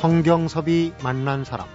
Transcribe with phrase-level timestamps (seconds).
[0.00, 1.68] 성경섭이 만난 사람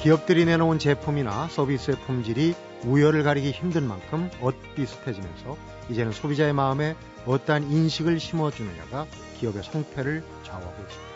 [0.00, 2.54] 기업들이 내놓은 제품이나 서비스의 품질이
[2.86, 5.58] 우열을 가리기 힘든 만큼 엇비슷해지면서
[5.90, 6.96] 이제는 소비자의 마음에
[7.26, 9.04] 어떠한 인식을 심어주느냐가
[9.40, 11.12] 기업의 성패를 좌우하고 있습니다.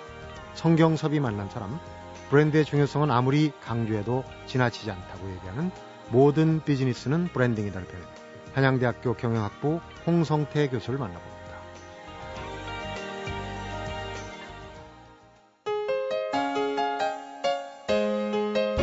[0.53, 1.81] 성경섭이 만난 사람,
[2.29, 5.71] 브랜드의 중요성은 아무리 강조해도 지나치지 않다고 얘기하는
[6.11, 8.16] 모든 비즈니스는 브랜딩이다는 표현.
[8.57, 11.37] 한양대학교 경영학부 홍성태 교수를 만나봅니다.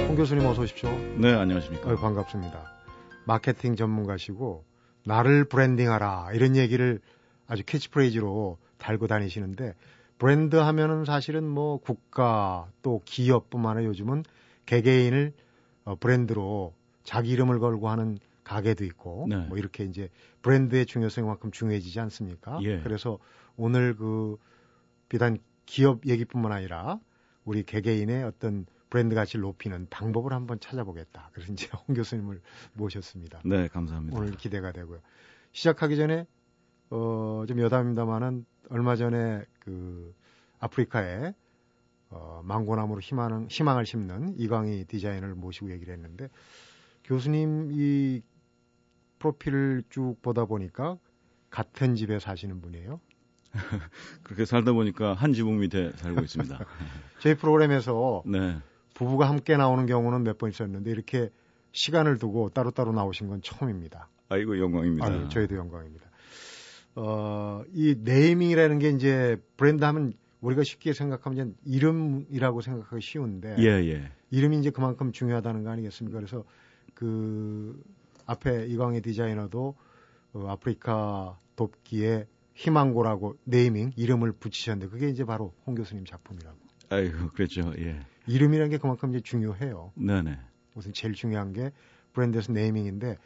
[0.07, 0.91] 홍 교수님 어서 오십시오.
[1.17, 1.91] 네, 안녕하십니까.
[1.91, 2.71] 어, 반갑습니다.
[3.25, 4.63] 마케팅 전문가시고
[5.05, 6.99] 나를 브랜딩하라 이런 얘기를
[7.47, 9.73] 아주 캐치프레이즈로 달고 다니시는데
[10.19, 14.23] 브랜드 하면은 사실은 뭐 국가 또 기업뿐만 아니라 요즘은
[14.67, 15.33] 개개인을
[15.85, 19.37] 어, 브랜드로 자기 이름을 걸고 하는 가게도 있고 네.
[19.47, 20.09] 뭐 이렇게 이제
[20.41, 22.59] 브랜드의 중요성만큼 중요해지지 않습니까?
[22.63, 22.81] 예.
[22.81, 23.19] 그래서
[23.55, 24.37] 오늘 그
[25.09, 26.99] 비단 기업 얘기뿐만 아니라
[27.45, 31.31] 우리 개개인의 어떤 브랜드 가치를 높이는 방법을 한번 찾아보겠다.
[31.33, 32.41] 그래서 이제 홍 교수님을
[32.73, 33.41] 모셨습니다.
[33.45, 34.17] 네, 감사합니다.
[34.17, 34.99] 오늘 기대가 되고요.
[35.51, 36.25] 시작하기 전에
[36.89, 40.13] 어, 좀 여담입니다만은 얼마 전에 그
[40.59, 41.33] 아프리카에
[42.09, 46.29] 어, 망고나무로 희망, 희망을 심는 이광희 디자이너를 모시고 얘기를 했는데
[47.03, 48.21] 교수님 이
[49.23, 50.97] 프로필을 쭉 보다 보니까
[51.49, 52.99] 같은 집에 사시는 분이에요.
[54.23, 56.59] 그렇게 살다 보니까 한 지붕 밑에 살고 있습니다.
[57.21, 58.57] 저희 프로그램에서 네.
[58.95, 61.29] 부부가 함께 나오는 경우는 몇 번 있었는데 이렇게
[61.71, 64.09] 시간을 두고 따로따로 나오신 건 처음입니다.
[64.29, 65.05] 아이고 영광입니다.
[65.07, 66.05] 아유, 저희도 영광입니다.
[66.95, 74.11] 어, 이 네이밍이라는 게 이제 브랜드 하면 우리가 쉽게 생각하면 이름이라고 생각하기 쉬운데 예, 예.
[74.31, 76.17] 이름이 이제 그만큼 중요하다는 거 아니겠습니까?
[76.17, 76.43] 그래서
[76.93, 77.81] 그
[78.25, 79.75] 앞에 이광희 디자이너도
[80.33, 86.57] 어, 아프리카 돕기에 희망고라고 네이밍 이름을 붙이셨는데 그게 이제 바로 홍 교수님 작품이라고.
[86.89, 87.73] 아이고 그렇죠.
[87.77, 87.99] 예.
[88.27, 89.91] 이름이라는 게 그만큼 이제 중요해요.
[89.95, 90.37] 네네.
[90.75, 91.71] 우선 제일 중요한 게
[92.13, 93.17] 브랜드에서 네이밍인데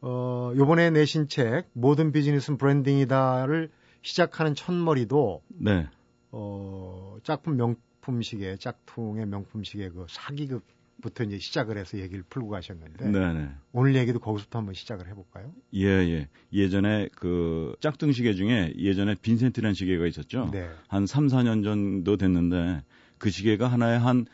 [0.00, 3.70] 어 요번에 내신 책 모든 비즈니스는 브랜딩이다를
[4.02, 5.88] 시작하는 첫머리도 네.
[6.30, 10.64] 어 짝품 명품시계 짝퉁의 명품시계 그 사기극
[11.02, 13.48] 부터 이제 시작을 해서 얘기를 풀고 가셨는데 네네.
[13.72, 15.52] 오늘 얘기도 거기서부터 한번 시작을 해볼까요?
[15.74, 16.28] 예, 예.
[16.52, 20.50] 예 전에 그 짝퉁 시계 중에 예전에 빈센트라는 시계가 있었죠.
[20.52, 20.68] 네.
[20.88, 22.82] 한 3, 4년 정도 됐는데
[23.18, 24.26] 그 시계가 하나에 한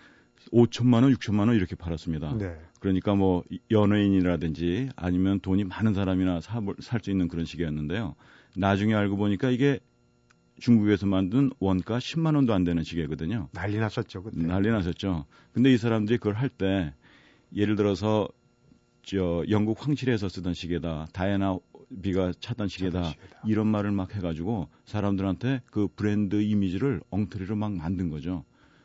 [0.52, 2.34] 5천만 원, 6천만 원 이렇게 팔았습니다.
[2.38, 2.56] 네.
[2.80, 8.14] 그러니까 뭐 연예인이라든지 아니면 돈이 많은 사람이나 살 수 있는 그런 시계였는데요.
[8.56, 9.80] 나중에 알고 보니까 이게
[10.60, 13.48] 중국에서 만든 원가 10만 원도 안 되는 시계거든요.
[13.52, 14.36] 난리 났었죠, 그때.
[14.46, 15.24] 난리 났었죠.
[15.52, 16.92] 근데 이 사람들이 그걸 할 때
[17.54, 18.28] 예를 들어서
[19.02, 21.08] 저 영국 황실에서 쓰던 시계다.
[21.12, 21.58] 다이애나
[22.02, 23.04] 비가 차던 시계다.
[23.04, 23.40] 시계다.
[23.46, 28.44] 이런 말을 막 해 가지고 사람들한테 그 브랜드 이미지를 엉터리로 막 만든 거죠.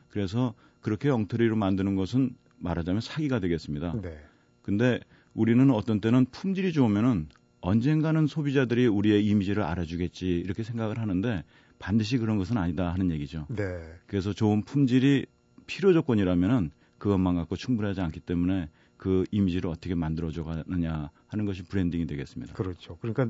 [0.09, 3.99] 그래서 그렇게 엉터리로 만드는 것은 말하자면 사기가 되겠습니다.
[4.01, 4.17] 네.
[4.63, 4.99] 근데
[5.33, 7.27] 우리는 어떤 때는 품질이 좋으면은
[7.61, 11.43] 언젠가는 소비자들이 우리의 이미지를 알아주겠지 이렇게 생각을 하는데
[11.79, 13.47] 반드시 그런 것은 아니다 하는 얘기죠.
[13.49, 13.63] 네.
[14.07, 15.25] 그래서 좋은 품질이
[15.67, 22.07] 필요 조건이라면은 그것만 갖고 충분하지 않기 때문에 그 이미지를 어떻게 만들어줘 가느냐 하는 것이 브랜딩이
[22.07, 22.53] 되겠습니다.
[22.53, 22.97] 그렇죠.
[23.01, 23.29] 그러니까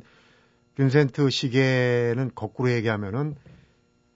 [0.75, 3.35] 빈센트 시계는 거꾸로 얘기하면은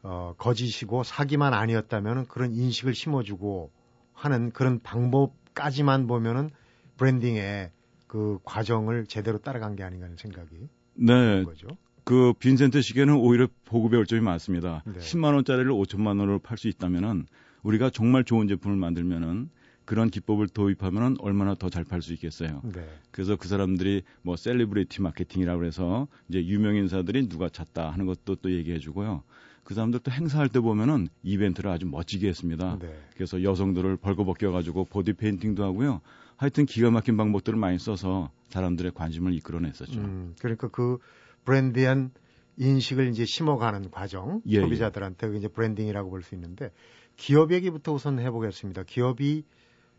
[0.01, 3.71] 어, 거짓이고 사기만 아니었다면은 그런 인식을 심어주고
[4.13, 6.51] 하는 그런 방법까지만 보면은
[6.97, 7.71] 브랜딩의
[8.07, 11.43] 그 과정을 제대로 따라간 게 아닌가 하는 생각이 네.
[11.43, 11.67] 거죠.
[12.09, 14.81] 그 빈센트 시계는 오히려 보고 배울 점이 많습니다.
[14.87, 14.93] 네.
[14.99, 17.27] 10만 원짜리를 5천만 원으로 팔 수 있다면은
[17.61, 19.51] 우리가 정말 좋은 제품을 만들면은
[19.85, 22.61] 그런 기법을 도입하면은 얼마나 더 잘 팔 수 있겠어요.
[22.63, 22.83] 네.
[23.11, 28.51] 그래서 그 사람들이 뭐 셀리브리티 마케팅이라고 해서 이제 유명 인사들이 누가 찼다 하는 것도 또
[28.51, 29.21] 얘기해 주고요.
[29.63, 32.79] 그 사람들 또 행사할 때 보면은 이벤트를 아주 멋지게 했습니다.
[32.81, 32.91] 네.
[33.13, 36.01] 그래서 여성들을 벌거벗겨 가지고 보디 페인팅도 하고요.
[36.37, 39.99] 하여튼 기가 막힌 방법들을 많이 써서 사람들의 관심을 이끌어냈었죠.
[39.99, 40.97] 음, 그러니까 그
[41.45, 42.11] 브랜드란
[42.57, 44.61] 인식을 이제 심어가는 과정, 예, 예.
[44.61, 45.37] 소비자들한테 예.
[45.37, 46.71] 이제 브랜딩이라고 볼 수 있는데
[47.15, 48.83] 기업 얘기부터 우선 해보겠습니다.
[48.83, 49.43] 기업이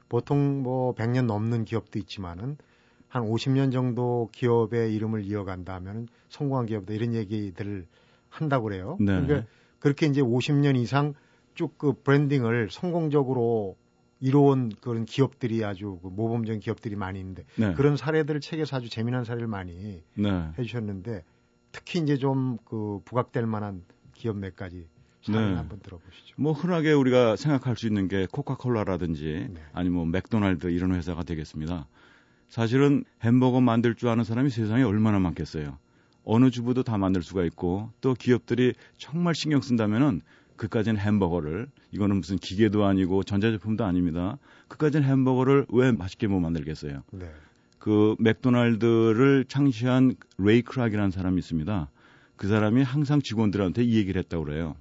[0.09, 2.57] 보통 뭐 100년 넘는 기업도 있지만은
[3.09, 7.87] 한 50년 정도 기업의 이름을 이어간다면 성공한 기업이다 이런 얘기들을
[8.29, 8.97] 한다고 그래요.
[9.01, 9.21] 네.
[9.21, 9.47] 그러니까
[9.81, 11.15] 그렇게 이제 50년 이상
[11.55, 13.77] 쭉 그 브랜딩을 성공적으로
[14.21, 17.75] 이로운 그런 기업들이 아주 그 모범적인 기업들이 많이 있는데 네.
[17.75, 20.49] 그런 사례들을 책에서 아주 재미난 사례를 많이 네.
[20.59, 21.25] 해주셨는데
[21.73, 23.83] 특히 이제 좀 그 부각될 만한
[24.15, 24.87] 기업 몇 가지
[25.23, 25.57] 사례 네.
[25.57, 26.35] 한번 들어보시죠.
[26.37, 29.61] 뭐 흔하게 우리가 생각할 수 있는 게 코카콜라라든지 네.
[29.73, 31.87] 아니면 뭐 맥도날드 이런 회사가 되겠습니다.
[32.49, 35.79] 사실은 햄버거 만들 줄 아는 사람이 세상에 얼마나 많겠어요.
[36.25, 40.23] 어느 주부도 다 만들 수가 있고 또 기업들이 정말 신경 쓴다면은
[40.61, 44.37] 그까지는 햄버거를 이거는 무슨 기계도 아니고 전자제품도 아닙니다.
[44.69, 47.03] 그까지는 햄버거를 왜 맛있게 못 만들겠어요?
[47.13, 47.31] 네.
[47.79, 51.89] 그 맥도날드를 창시한 레이 크락이라는 사람이 있습니다.
[52.37, 54.77] 그 사람이 항상 직원들한테 이 얘기를 했다고 그래요.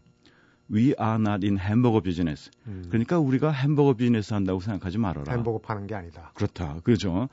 [0.69, 2.51] We are not in hamburger business.
[2.67, 2.87] 음.
[2.89, 5.31] 그러니까 우리가 햄버거 비즈니스 한다고 생각하지 말아라.
[5.31, 6.33] 햄버거 파는 게 아니다.
[6.35, 6.81] 그렇다.
[6.83, 7.29] 그렇죠.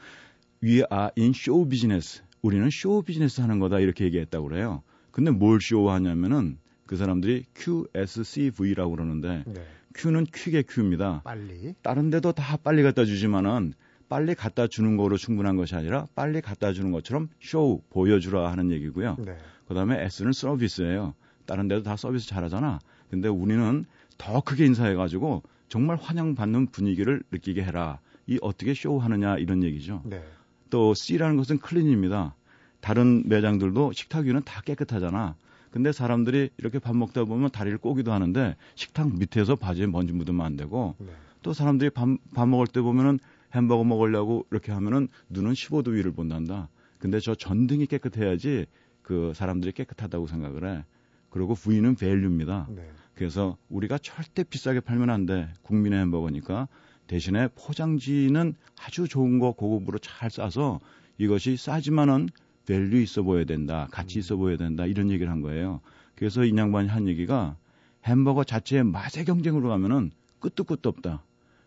[0.62, 2.22] We are in show business.
[2.42, 4.84] 우리는 쇼 비즈니스 하는 거다 이렇게 얘기했다고 그래요.
[5.10, 9.66] 근데 뭘 쇼하냐면은 그 사람들이 QSCV라고 그러는데 네.
[9.94, 11.22] Q는 퀵의 Q입니다.
[11.24, 11.74] 빨리.
[11.82, 13.74] 다른 데도 다 빨리 갖다 주지만은
[14.08, 19.16] 빨리 갖다 주는 거로 충분한 것이 아니라 빨리 갖다 주는 것처럼 쇼 보여주라 하는 얘기고요.
[19.18, 19.36] 네.
[19.68, 21.14] 그다음에 S는 서비스예요.
[21.44, 22.78] 다른 데도 다 서비스 잘하잖아.
[23.10, 23.84] 근데 우리는
[24.18, 27.98] 더 크게 인사해 가지고 정말 환영받는 분위기를 느끼게 해라.
[28.26, 30.02] 이 어떻게 쇼하느냐 이런 얘기죠.
[30.04, 30.22] 네.
[30.70, 32.34] 또 C라는 것은 클린입니다.
[32.80, 35.36] 다른 매장들도 식탁 위는 다 깨끗하잖아.
[35.70, 40.56] 근데 사람들이 이렇게 밥 먹다 보면 다리를 꼬기도 하는데 식탁 밑에서 바지에 먼지 묻으면 안
[40.56, 41.08] 되고 네.
[41.42, 43.18] 또 사람들이 밥, 밥 먹을 때 보면은
[43.54, 46.68] 햄버거 먹으려고 이렇게 하면은 눈은 15도 위를 본단다.
[46.98, 48.66] 근데 저 전등이 깨끗해야지
[49.02, 50.84] 그 사람들이 깨끗하다고 생각을 해.
[51.30, 52.66] 그리고 V는 value입니다.
[52.70, 52.88] 네.
[53.14, 55.48] 그래서 우리가 절대 비싸게 팔면 안 돼.
[55.62, 56.68] 국민의 햄버거니까
[57.06, 60.80] 대신에 포장지는 아주 좋은 거 고급으로 잘 싸서
[61.18, 62.28] 이것이 싸지만은
[62.66, 63.88] value 있어 보여야 된다.
[63.90, 64.86] 가치 있어 보여야 된다.
[64.86, 65.80] 이런 얘기를 한 거예요.
[66.14, 67.56] 그래서 이 양반이 한 얘기가
[68.04, 70.10] 햄버거 자체의 맛의 경쟁으로 가면은
[70.40, 71.22] 끝도 끝도 없다.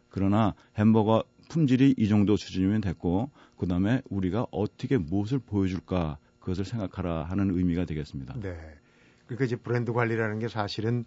[0.09, 7.23] 그러나 햄버거 품질이 이 정도 수준이면 됐고 그 다음에 우리가 어떻게 무엇을 보여줄까 그것을 생각하라
[7.23, 8.35] 하는 의미가 되겠습니다.
[8.39, 8.57] 네.
[9.25, 11.05] 그러니까 이제 브랜드 관리라는 게 사실은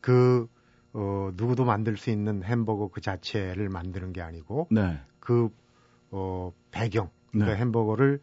[0.00, 0.48] 그
[0.92, 4.98] 어, 누구도 만들 수 있는 햄버거 그 자체를 만드는 게 아니고 네.
[5.20, 5.50] 그
[6.10, 7.60] 어, 배경 그러니까 네.
[7.60, 8.20] 햄버거를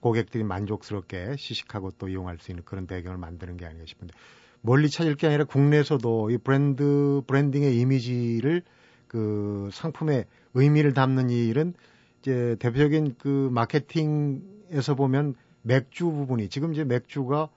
[0.00, 4.14] 고객들이 만족스럽게 시식하고 또 이용할 수 있는 그런 배경을 만드는 게 아닌가 싶은데
[4.60, 8.62] 멀리 찾을 게 아니라 국내에서도 이 브랜드 브랜딩의 이미지를
[9.06, 11.74] 그 상품의 의미를 담는 이 일은
[12.20, 17.48] 이제 대표적인 그 마케팅에서 보면 맥주 부분이 지금 이제 맥주가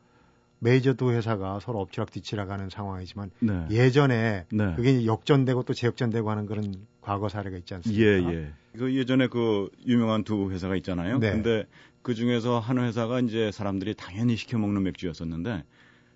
[0.60, 3.66] 메이저 두 회사가 서로 엎치락뒤치락 하는 상황이지만 네.
[3.72, 4.74] 예전에 네.
[4.76, 8.06] 그게 역전되고 또 재역전되고 하는 그런 과거 사례가 있지 않습니까?
[8.06, 8.54] 예, 예.
[8.78, 11.18] 그 예전에 그 유명한 두 회사가 있잖아요.
[11.18, 11.32] 네.
[11.32, 11.66] 근데
[12.02, 15.64] 그 중에서 한 회사가 이제 사람들이 당연히 시켜 먹는 맥주였었는데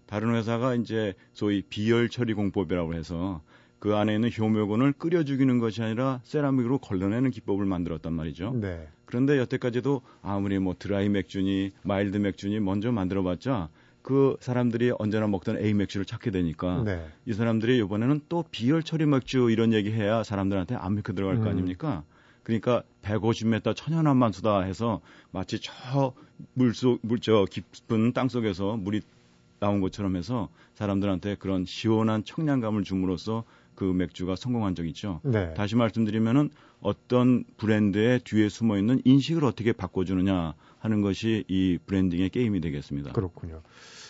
[0.05, 3.41] 다른 회사가 이제 소위 비열 처리 공법이라고 해서
[3.79, 8.53] 그 안에 있는 효모균을 끓여 죽이는 것이 아니라 세라믹으로 걸러내는 기법을 만들었단 말이죠.
[8.53, 8.87] 네.
[9.05, 13.69] 그런데 여태까지도 아무리 뭐 드라이 맥주니 마일드 맥주니 먼저 만들어봤자
[14.01, 17.07] 그 사람들이 언제나 먹던 A 맥주를 찾게 되니까 네.
[17.25, 21.43] 이 사람들이 이번에는 또 비열 처리 맥주 이런 얘기 해야 사람들한테 안 믿고 들어갈 음.
[21.43, 22.03] 거 아닙니까?
[22.45, 25.01] 그러니까 150m 천연함만 수다 해서
[25.31, 26.13] 마치 저
[26.53, 29.01] 물속 물저 깊은 땅 속에서 물이
[29.59, 33.43] 나온 것처럼 해서 사람들한테 그런 시원한 청량감을 줌으로써
[33.73, 35.21] 그 맥주가 성공한 적 있죠.
[35.23, 35.53] 네.
[35.55, 36.51] 다시 말씀드리면은
[36.81, 43.11] 어떤 브랜드의 뒤에 숨어 있는 인식을 어떻게 바꿔주느냐 하는 것이 이 브랜딩의 게임이 되겠습니다.
[43.13, 43.63] 그렇군요.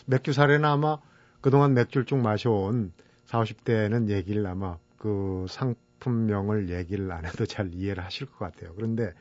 [0.05, 0.97] 맥주 사례는 아마
[1.39, 2.91] 그동안 맥주를 쭉 마셔온
[3.27, 8.73] 40, 50대는 얘기를 아마 그 상 품명을 얘기를 안 해도 잘 이해를 하실 것 같아요.
[8.75, 9.13] 그런데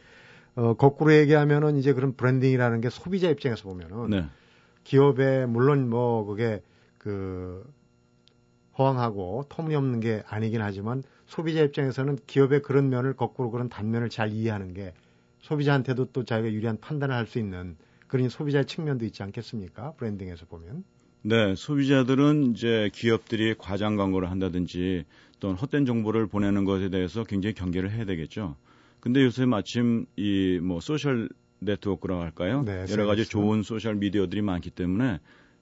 [0.57, 4.27] 어, 거꾸로 얘기하면은 이제 그런 브랜딩이라는 게 소비자 입장에서 보면은 네.
[4.85, 6.63] 기업에 물론 뭐 그게
[6.99, 7.65] 그
[8.79, 14.75] 허황하고 터무니없는 게 아니긴 하지만 소비자 입장에서는 기업의 그런 면을 거꾸로 그런 단면을 잘 이해하는
[14.75, 14.93] 게
[15.41, 17.77] 소비자한테도 또 자기가 유리한 판단을 할 수 있는
[18.07, 19.93] 그런 소비자의 측면도 있지 않겠습니까?
[19.93, 20.85] 브랜딩에서 보면.
[21.27, 25.05] 네, 소비자들은 이제 기업들이 과장 광고를 한다든지
[25.41, 28.57] 또는 헛된 정보를 보내는 것에 대해서 굉장히 경계를 해야 되겠죠.
[29.01, 32.63] 근데 요새 마침 이 뭐 소셜 네트워크라고 할까요?
[32.65, 35.19] 네, 여러 가지 좋은 소셜 미디어들이 많기 때문에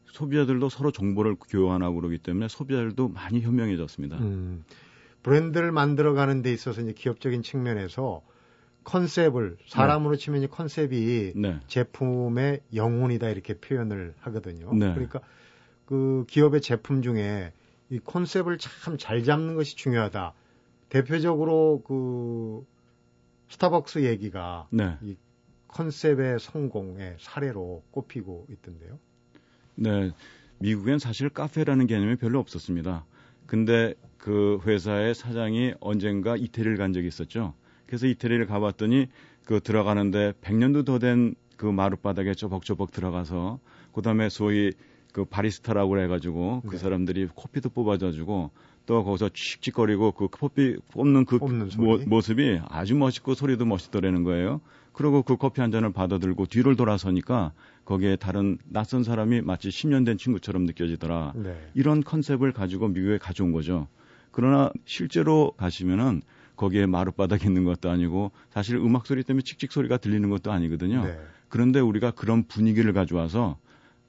[0.06, 4.18] 소비자들도 서로 정보를 교환하고 그러기 때문에 소비자들도 많이 현명해졌습니다.
[4.18, 4.64] 음,
[5.22, 8.22] 브랜드를 만들어가는 데 있어서 이제 기업적인 측면에서
[8.82, 10.24] 컨셉을 사람으로 네.
[10.24, 11.60] 치면 이 컨셉이 네.
[11.68, 14.74] 제품의 영혼이다 이렇게 표현을 하거든요.
[14.74, 14.92] 네.
[14.92, 15.20] 그러니까
[15.92, 17.52] 그 기업의 제품 중에
[17.90, 20.32] 이 컨셉을 참 잘 잡는 것이 중요하다.
[20.88, 22.66] 대표적으로 그
[23.50, 24.96] 스타벅스 얘기가 네.
[25.02, 25.16] 이
[25.68, 28.98] 컨셉의 성공의 사례로 꼽히고 있던데요.
[29.74, 30.12] 네.
[30.60, 33.04] 미국엔 사실 카페라는 개념이 별로 없었습니다.
[33.44, 37.52] 근데 그 회사의 사장이 언젠가 이태리를 간 적이 있었죠.
[37.84, 39.08] 그래서 이태리를 가봤더니
[39.44, 43.60] 그 들어가는데 100년도 더 된 그 마룻바닥에 쪼벅쪼벅 들어가서
[43.92, 44.72] 그다음에 소위
[45.12, 46.78] 그 바리스타라고 해가지고 그 네.
[46.78, 48.50] 사람들이 커피도 뽑아줘 주고
[48.86, 51.36] 또 거기서 칙칙거리고 그 커피 뽑는 그
[51.76, 54.60] 모, 모습이 아주 멋있고 소리도 멋있더라는 거예요.
[54.92, 57.52] 그리고 그 커피 한 잔을 받아들고 뒤를 돌아서니까
[57.84, 61.32] 거기에 다른 낯선 사람이 마치 10년 된 친구처럼 느껴지더라.
[61.36, 61.56] 네.
[61.74, 63.86] 이런 컨셉을 가지고 미국에 가져온 거죠.
[64.30, 66.22] 그러나 실제로 가시면은
[66.56, 71.04] 거기에 마룻바닥이 있는 것도 아니고 사실 음악 소리 때문에 칙칙 소리가 들리는 것도 아니거든요.
[71.04, 71.18] 네.
[71.48, 73.58] 그런데 우리가 그런 분위기를 가져와서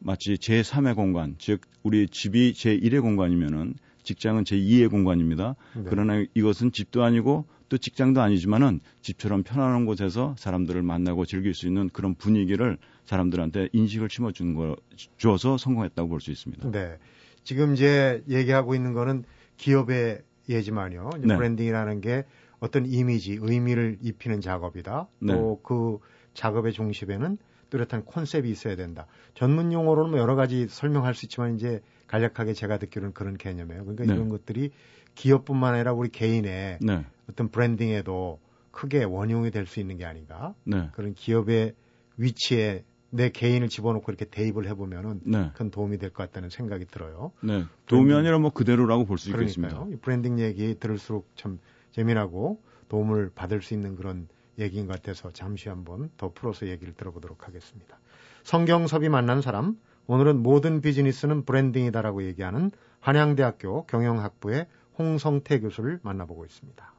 [0.03, 5.55] 마치 제3의 공간, 즉 우리 집이 제1의 공간이면은 직장은 제2의 공간입니다.
[5.75, 5.83] 네.
[5.87, 11.89] 그러나 이것은 집도 아니고 또 직장도 아니지만은 집처럼 편안한 곳에서 사람들을 만나고 즐길 수 있는
[11.89, 14.75] 그런 분위기를 사람들한테 인식을 심어주는 거
[15.17, 16.69] 주어서 성공했다고 볼 수 있습니다.
[16.71, 16.97] 네.
[17.43, 19.23] 지금 이제 얘기하고 있는 거는
[19.57, 21.11] 기업의 예지만요.
[21.21, 21.35] 네.
[21.35, 22.25] 브랜딩이라는 게
[22.59, 25.07] 어떤 이미지, 의미를 입히는 작업이다.
[25.19, 25.33] 네.
[25.33, 25.99] 또그
[26.33, 27.37] 작업의 중심에는
[27.69, 29.07] 뚜렷한 콘셉트이 있어야 된다.
[29.33, 33.83] 전문 용어로는 뭐 여러 가지 설명할 수 있지만 이제 간략하게 제가 듣기로는 그런 개념이에요.
[33.83, 34.13] 그러니까 네.
[34.13, 34.71] 이런 것들이
[35.15, 37.05] 기업뿐만 아니라 우리 개인의 네.
[37.29, 38.39] 어떤 브랜딩에도
[38.71, 40.53] 크게 원용이 될 수 있는 게 아닌가.
[40.63, 40.89] 네.
[40.93, 41.73] 그런 기업의
[42.17, 45.51] 위치에 내 개인을 집어넣고 이렇게 대입을 해보면은 네.
[45.53, 47.31] 큰 도움이 될 것 같다는 생각이 들어요.
[47.41, 47.63] 네.
[47.85, 49.85] 도움이 아니라 뭐 그대로라고 볼 수 있겠습니다.
[50.01, 51.59] 브랜딩 얘기 들을수록 참
[51.91, 52.59] 재미나고
[52.89, 54.27] 도움을 받을 수 있는 그런
[54.59, 57.99] 얘기인 것 같아서 잠시 한번 더 풀어서 얘기를 들어보도록 하겠습니다.
[58.43, 64.67] 성경섭이 만난 사람, 오늘은 모든 비즈니스는 브랜딩이다라고 얘기하는 한양대학교 경영학부의
[64.97, 66.93] 홍성태 교수를 만나보고 있습니다.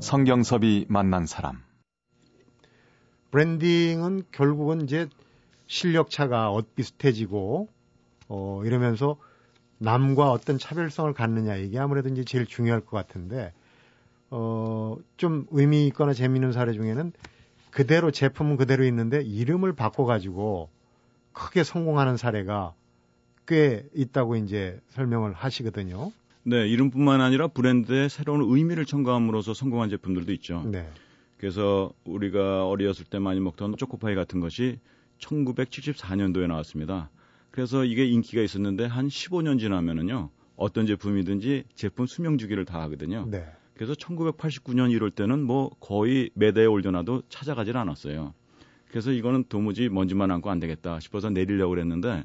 [0.00, 1.62] 성경섭이 만난 사람.
[3.30, 5.08] 브랜딩은 결국은 이제
[5.66, 7.68] 실력차가 엇비슷해지고
[8.28, 9.16] 어 이러면서
[9.78, 13.52] 남과 어떤 차별성을 갖느냐 이게 아무래도 이제 제일 중요할 것 같은데
[14.30, 14.74] 어
[15.16, 17.12] 좀 의미 있거나 재미있는 사례 중에는
[17.70, 20.68] 그대로 제품은 그대로 있는데 이름을 바꿔가지고
[21.32, 22.74] 크게 성공하는 사례가
[23.46, 26.12] 꽤 있다고 이제 설명을 하시거든요.
[26.44, 30.62] 네, 이름뿐만 아니라 브랜드에 새로운 의미를 첨가함으로써 성공한 제품들도 있죠.
[30.66, 30.88] 네.
[31.38, 34.78] 그래서 우리가 어리었을 때 많이 먹던 초코파이 같은 것이
[35.18, 37.10] 1974년도에 나왔습니다.
[37.54, 40.28] 그래서 이게 인기가 있었는데 한 15년 지나면은요.
[40.56, 43.28] 어떤 제품이든지 제품 수명 주기를 다 하거든요.
[43.30, 43.46] 네.
[43.74, 48.34] 그래서 1989년 이럴 때는 뭐 거의 매대에 올려놔도 찾아가질 않았어요.
[48.88, 52.24] 그래서 이거는 도무지 먼지만 안고 안 되겠다 싶어서 내리려고 그랬는데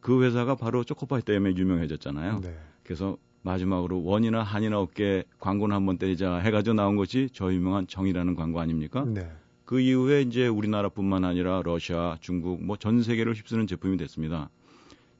[0.00, 2.40] 그 회사가 바로 초코파이 때문에 유명해졌잖아요.
[2.40, 2.58] 네.
[2.82, 8.58] 그래서 마지막으로 원이나 한이나 없게 광고는 한번 때리자 해가지고 나온 것이 저 유명한 정이라는 광고
[8.58, 9.04] 아닙니까?
[9.06, 9.30] 네.
[9.68, 14.48] 그 이후에 이제 우리나라뿐만 아니라 러시아, 중국 뭐 전 세계를 휩쓰는 제품이 됐습니다.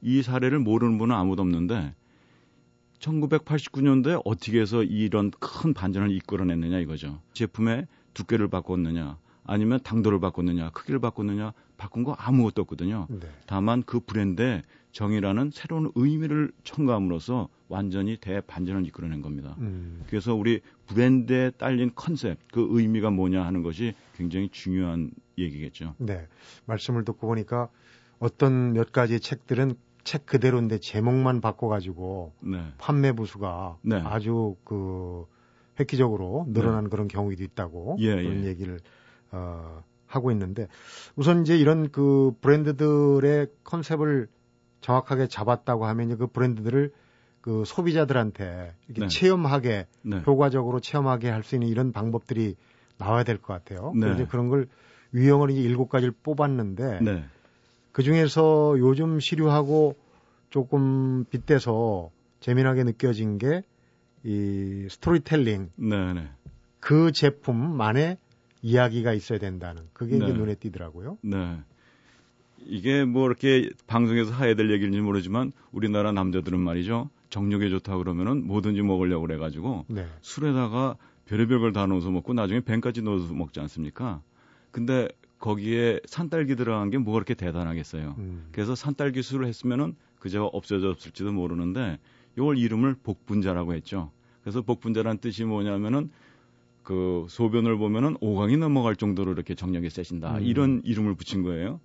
[0.01, 1.95] 이 사례를 모르는 분은 아무도 없는데
[2.99, 7.21] 1989년도에 어떻게 해서 이런 큰 반전을 이끌어냈느냐 이거죠.
[7.35, 13.07] 제품의 두께를 바꿨느냐, 아니면 당도를 바꿨느냐, 크기를 바꿨느냐, 바꾼 거 아무것도 없거든요.
[13.09, 13.27] 네.
[13.47, 14.63] 다만 그 브랜드에
[14.93, 19.57] 정이라는 새로운 의미를 첨가함으로써 완전히 대반전을 이끌어낸 겁니다.
[19.59, 20.05] 음.
[20.07, 25.95] 그래서 우리 브랜드에 딸린 컨셉, 그 의미가 뭐냐 하는 것이 굉장히 중요한 얘기겠죠.
[25.97, 26.29] 네.
[26.67, 27.71] 말씀을 듣고 보니까
[28.19, 32.63] 어떤 몇 가지 책들은 책 그대로인데 제목만 바꿔가지고 네.
[32.77, 33.97] 판매 부수가 네.
[34.05, 35.25] 아주 그
[35.81, 36.91] 획기적으로 늘어난 네.
[36.91, 38.49] 그런 경우도 있다고 예, 그런 예.
[38.49, 38.81] 얘기를
[39.33, 40.69] 어, 하고 있는데
[41.17, 44.29] 우선 이제 이런 그 브랜드들의 컨셉을
[44.81, 46.93] 정확하게 잡았다고 하면 그 브랜드들을
[47.41, 49.09] 그 소비자들한테 이렇게 네.
[49.09, 50.23] 체험하게 네.
[50.27, 52.57] 효과적으로 체험하게 할 수 있는 이런 방법들이
[52.99, 53.93] 나와야 될 것 같아요.
[53.95, 54.01] 네.
[54.07, 54.67] 그래서 그런 걸
[55.15, 57.25] 유형을 이제 일곱 가지를 뽑았는데 네.
[57.93, 59.97] 그 중에서 요즘 시류하고
[60.51, 63.63] 조금 빗대서 재미나게 느껴진 게
[64.25, 65.71] 이 스토리텔링.
[65.77, 66.13] 네네.
[66.15, 66.29] 네.
[66.81, 68.19] 그 제품만의
[68.63, 70.33] 이야기가 있어야 된다는 그게 이제 네.
[70.33, 71.19] 눈에 띄더라고요.
[71.23, 71.59] 네.
[72.67, 77.09] 이게 뭐 이렇게 방송에서 해야 될 얘기인지 모르지만 우리나라 남자들은 말이죠.
[77.31, 80.07] 정력에 좋다 그러면은 뭐든지 먹으려고 그래가지고 네.
[80.23, 80.97] 술에다가
[81.27, 84.23] 별의별 걸 다 넣어서 먹고 나중에 뱀까지 넣어서 먹지 않습니까?
[84.71, 88.17] 근데 거기에 산딸기 들어간 게 뭐가 그렇게 대단하겠어요.
[88.19, 88.49] 음.
[88.51, 91.99] 그래서 산딸기 술을 했으면은 그저 없어졌을지도 모르는데
[92.37, 94.11] 이걸 이름을 복분자라고 했죠.
[94.43, 96.11] 그래서 복분자란 뜻이 뭐냐면은
[96.89, 100.39] 그 소변을 보면은 오강이 넘어갈 정도로 이렇게 정력이 세진다.
[100.39, 100.43] 음.
[100.43, 101.81] 이런 이름을 붙인 거예요.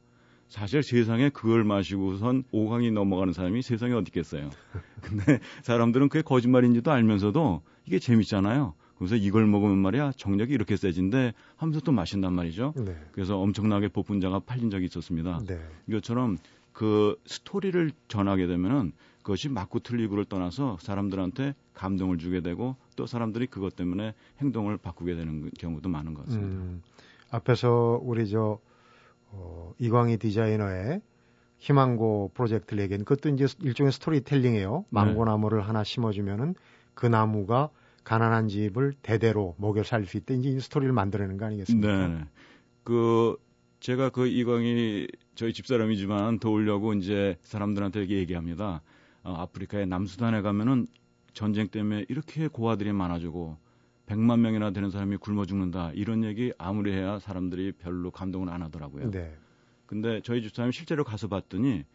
[0.48, 4.50] 사실 세상에 그걸 마시고선 오강이 넘어가는 사람이 세상에 어디 있겠어요.
[5.03, 8.75] 근데 사람들은 그게 거짓말인지도 알면서도 이게 재밌잖아요.
[8.98, 12.74] 그래서 이걸 먹으면 말이야 정력이 이렇게 세진데 하면서 또 마신단 말이죠.
[12.77, 12.95] 네.
[13.12, 15.41] 그래서 엄청나게 복분자가 팔린 적이 있었습니다.
[15.45, 15.60] 네.
[15.89, 16.38] 이것처럼
[16.72, 18.93] 그 스토리를 전하게 되면은
[19.24, 25.50] 그것이 맞고 틀리고를 떠나서 사람들한테 감동을 주게 되고 또 사람들이 그것 때문에 행동을 바꾸게 되는
[25.58, 26.56] 경우도 많은 것 같습니다.
[26.56, 26.84] 음,
[27.32, 28.60] 앞에서 우리 저
[29.30, 31.01] 어, 이광희 디자이너의
[31.58, 34.80] 희망고 프로젝트를 얘기한 그것도 이제 일종의 스토리텔링이에요.
[34.80, 34.86] 네.
[34.89, 35.63] 망고나무를 네.
[35.65, 36.56] 하나 심어주면은
[36.94, 37.70] 그 나무가
[38.03, 40.34] 가난한 집을 대대로 먹여 살릴 수 있다.
[40.34, 42.08] 이제 스토리를 만들어내는 거 아니겠습니까?
[42.08, 42.25] 네.
[42.84, 43.38] 그
[43.80, 48.82] 제가 그 이광희 저희 집사람이지만 도우려고 이제 사람들한테 얘기합니다.
[49.24, 50.88] 어, 아프리카의 남수단에 가면은
[51.34, 53.58] 전쟁 때문에 이렇게 고아들이 많아지고
[54.06, 55.92] 100만 명이나 되는 사람이 굶어 죽는다.
[55.94, 59.12] 이런 얘기 아무리 해야 사람들이 별로 감동을 안 하더라고요.
[59.12, 59.36] 네.
[59.86, 61.86] 근데 저희 집사람이 실제로 가서 봤더니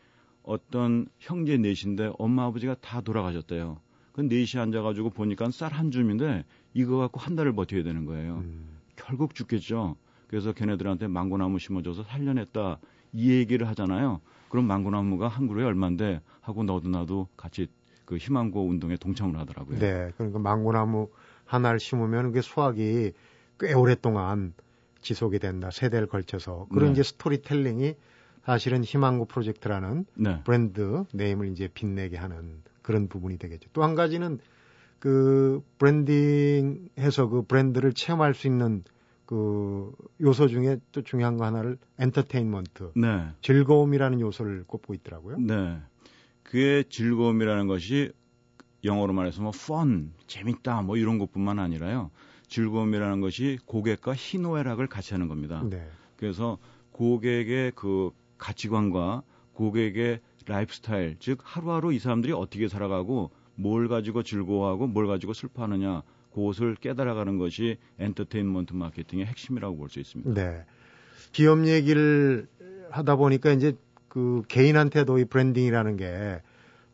[0.42, 3.80] 어떤 형제 넷인데 엄마 아버지가 다 돌아가셨대요.
[4.12, 6.44] 그 넷이 앉아가지고 보니까 쌀 한 줌인데
[6.74, 8.38] 이거 갖고 한 달을 버텨야 되는 거예요.
[8.38, 8.78] 음.
[8.96, 9.96] 결국 죽겠죠.
[10.26, 12.78] 그래서 걔네들한테 망고나무 심어줘서 살려냈다
[13.12, 14.20] 이 얘기를 하잖아요.
[14.48, 17.68] 그럼 망고나무가 한 그루에 얼만데 하고 너도 나도 같이
[18.04, 19.78] 그 희망고 운동에 동참을 하더라고요.
[19.78, 21.08] 네, 그러니까 망고나무
[21.44, 23.12] 하나를 심으면 그게 수확이
[23.60, 24.54] 꽤 오랫동안
[25.02, 25.70] 지속이 된다.
[25.70, 26.92] 세대를 걸쳐서 그런 네.
[26.92, 27.94] 이제 스토리텔링이
[28.44, 30.42] 사실은 희망고 프로젝트라는 네.
[30.44, 33.68] 브랜드 네임을 이제 빛내게 하는 그런 부분이 되겠죠.
[33.74, 34.38] 또 한 가지는
[34.98, 38.82] 그 브랜딩 해서 그 브랜드를 체험할 수 있는
[39.28, 39.92] 그
[40.22, 43.28] 요소 중에 또 중요한 거 하나를 엔터테인먼트, 네.
[43.42, 45.36] 즐거움이라는 요소를 꼽고 있더라고요.
[45.38, 45.78] 네.
[46.42, 48.10] 그의 즐거움이라는 것이
[48.84, 52.10] 영어로 말해서 뭐 fun, 재밌다 뭐 이런 것뿐만 아니라요.
[52.46, 55.62] 즐거움이라는 것이 고객과 희노애락을 같이 하는 겁니다.
[55.68, 55.86] 네.
[56.16, 56.56] 그래서
[56.92, 64.86] 고객의 그 가치관과 고객의 라이프 스타일, 즉 하루하루 이 사람들이 어떻게 살아가고 뭘 가지고 즐거워하고
[64.86, 66.02] 뭘 가지고 슬퍼하느냐
[66.38, 70.34] 그것을 깨달아가는 것이 엔터테인먼트 마케팅의 핵심이라고 볼 수 있습니다.
[70.34, 70.64] 네.
[71.32, 72.46] 기업 얘기를
[72.90, 73.74] 하다 보니까 이제
[74.08, 76.40] 그 개인한테도 이 브랜딩이라는 게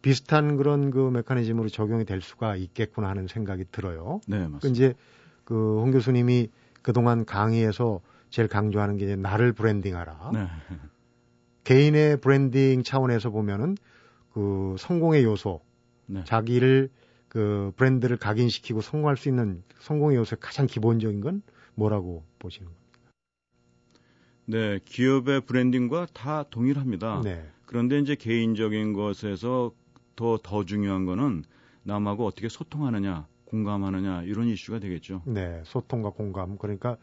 [0.03, 4.21] 비슷한 그런 그 메커니즘으로 적용이 될 수가 있겠구나 하는 생각이 들어요.
[4.27, 4.61] 네, 맞습니다.
[4.61, 4.95] 그 이제
[5.45, 6.49] 그 홍 교수님이
[6.83, 10.31] 그동안 강의에서 제일 강조하는 게 이제 나를 브랜딩하라.
[10.33, 10.47] 네.
[11.65, 13.77] 개인의 브랜딩 차원에서 보면은
[14.33, 15.61] 그 성공의 요소,
[16.07, 16.25] 네.
[16.25, 16.91] 자기를
[17.35, 21.43] 그 브랜드를 각인시키고 성공할 수 있는 성공의 요소의 가장 기본적인 건
[21.75, 22.85] 뭐라고 보시는 겁니까?
[24.47, 27.23] 네, 기업의 브랜딩과 다 동일합니다.
[27.25, 27.45] 네.
[27.67, 29.73] 그런데 이제 개인적인 것에서
[30.15, 31.43] 더, 더 중요한 거는
[31.83, 35.23] 남하고 어떻게 소통하느냐, 공감하느냐, 이런 이슈가 되겠죠.
[35.27, 36.57] 네, 소통과 공감.
[36.57, 36.97] 그러니까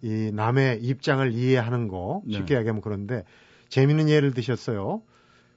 [0.00, 2.34] 이 남의 입장을 이해하는 거, 네.
[2.34, 2.60] 쉽게 네.
[2.60, 3.24] 얘기하면 그런데
[3.68, 5.02] 재미있는 예를 드셨어요.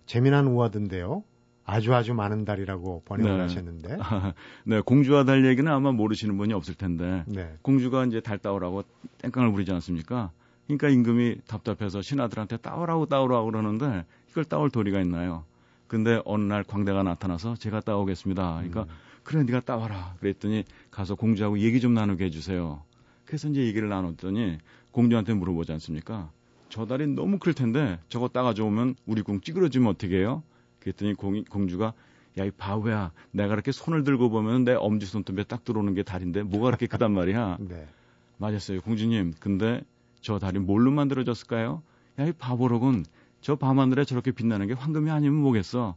[0.07, 1.23] 재미난 우화드인데요.
[1.65, 3.41] 아주 아주 많은 달이라고 번역을 네.
[3.41, 3.97] 하셨는데.
[4.65, 7.23] 네, 공주와 달 얘기는 아마 모르시는 분이 없을 텐데.
[7.25, 7.58] 네.
[7.63, 8.84] 공주가 이제 달 따오라고
[9.21, 10.32] 땡깡을 부리지 않습니까?
[10.67, 15.43] 그러니까 임금이 답답해서 신하들한테 따오라고 따오라고 그러는데 이걸 따올 도리가 있나요?
[15.88, 18.56] 근데 어느 날 광대가 나타나서 제가 따오겠습니다.
[18.56, 18.88] 그러니까 음.
[19.23, 20.15] 그래 네가 따와라.
[20.19, 22.82] 그랬더니 가서 공주하고 얘기 좀 나누게 해주세요.
[23.25, 24.60] 그래서 이제 얘기를 나눴더니
[24.91, 26.30] 공주한테 물어보지 않습니까?
[26.69, 30.43] 저 달이 너무 클 텐데 저거 따가져 오면 우리 궁 찌그러지면 어떻게 해요?
[30.85, 31.93] 그랬더니 공, 공주가
[32.37, 33.11] 야, 이 바보야.
[33.31, 37.11] 내가 이렇게 손을 들고 보면 내 엄지 손톱에 딱 들어오는 게 달인데 뭐가 그렇게 크단
[37.11, 37.57] 말이야.
[37.61, 37.87] 네.
[38.37, 38.81] 맞았어요.
[38.81, 39.33] 공주님.
[39.39, 39.81] 근데
[40.21, 41.81] 저 달이 뭘로 만들어졌을까요?
[42.19, 43.05] 야, 이 바보로군.
[43.41, 45.95] 저 밤하늘에 저렇게 빛나는 게 황금이 아니면 뭐겠어?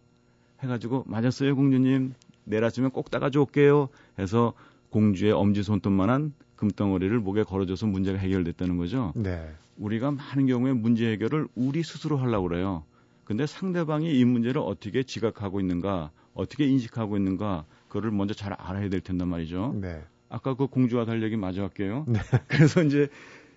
[0.62, 2.14] 해가지고 맞았어요, 공주님.
[2.44, 3.88] 내일 아침에 꼭 따가져 올게요.
[4.18, 4.54] 해서
[4.90, 9.12] 공주의 엄지 손톱만한 금덩어리를 목에 걸어줘서 문제가 해결됐다는 거죠.
[9.16, 9.52] 네.
[9.76, 12.84] 우리가 많은 경우에 문제 해결을 우리 스스로 하려고 그래요.
[13.28, 19.02] 근데 상대방이 이 문제를 어떻게 지각하고 있는가, 어떻게 인식하고 있는가, 그거를 먼저 잘 알아야 될
[19.02, 19.74] 텐데 말이죠.
[19.82, 20.02] 네.
[20.30, 22.06] 아까 그 공주와 달력이 마저 할게요.
[22.08, 22.20] 네.
[22.48, 23.08] 그래서 이제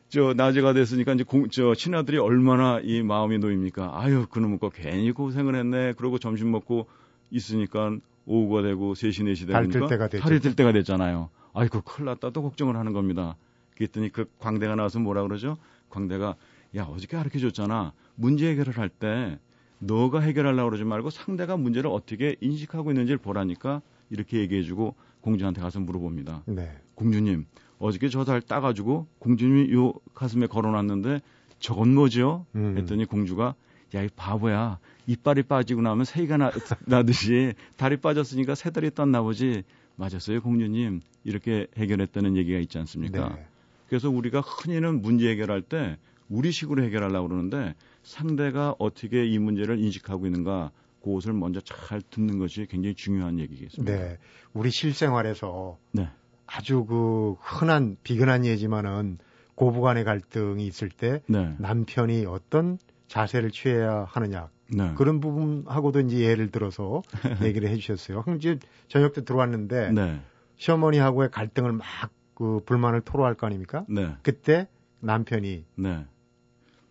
[0.10, 3.98] 저 낮에가 됐으니까 이제 공, 저 친아들이 얼마나 이 마음이 놓입니까?
[3.98, 5.94] 아유 그놈은 거 괜히 고생을 했네.
[5.94, 6.88] 그러고 점심 먹고
[7.30, 9.54] 있으니까 오후가 되고 3시 4시 되니까
[10.20, 11.30] 달이 들 때가 됐잖아요.
[11.54, 13.38] 아이고 큰일 났다 또 걱정을 하는 겁니다.
[13.78, 15.56] 그랬더니 그 광대가 나와서 뭐라 그러죠?
[15.90, 16.36] 광대가
[16.76, 17.94] 야 어저께 가르쳐 줬잖아.
[18.16, 19.40] 문제 해결을 할 때
[19.82, 26.44] 너가 해결하려고 그러지 말고 상대가 문제를 어떻게 인식하고 있는지를 보라니까 이렇게 얘기해주고 공주한테 가서 물어봅니다.
[26.46, 26.72] 네.
[26.96, 27.46] 공주님,
[27.80, 31.22] 어저께 저 달 따가지고 공주님이 요 가슴에 걸어놨는데
[31.60, 32.46] 저건 뭐죠?
[32.56, 32.76] 음.
[32.78, 33.56] 했더니 공주가
[33.96, 34.80] 야, 이 바보야.
[35.08, 36.52] 이빨이 빠지고 나면 새가 나,
[36.86, 39.64] 나듯이 달이 빠졌으니까 새 달이 떴나 보지.
[39.98, 41.02] 맞았어요, 공주님.
[41.24, 43.30] 이렇게 해결했다는 얘기가 있지 않습니까?
[43.36, 43.46] 네.
[43.90, 45.98] 그래서 우리가 흔히는 문제 해결할 때
[46.30, 50.72] 우리 식으로 해결하려고 그러는데 상대가 어떻게 이 문제를 인식하고 있는가
[51.04, 53.92] 그것을 먼저 잘 듣는 것이 굉장히 중요한 얘기겠습니다.
[53.92, 54.18] 네.
[54.54, 56.10] 우리 실생활에서 네.
[56.46, 59.18] 아주 그 흔한 비근한 예지만은
[59.56, 61.56] 고부 간의 갈등이 있을 때 네.
[61.58, 64.94] 남편이 어떤 자세를 취해야 하느냐 네.
[64.96, 67.02] 그런 부분하고도 이제 예를 들어서
[67.44, 68.24] 얘기를 해주셨어요.
[68.38, 70.22] 이제 저녁 때 들어왔는데 네.
[70.58, 72.12] 시어머니하고의 갈등을 막
[72.42, 73.86] 그 불만을 토로할 거 아닙니까?
[73.88, 74.16] 네.
[74.24, 74.68] 그때
[75.00, 76.06] 남편이 네.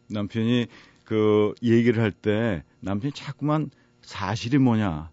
[0.09, 0.69] 남편이
[1.11, 3.71] 그 얘기를 할 때 남편이 자꾸만
[4.01, 5.11] 사실이 뭐냐,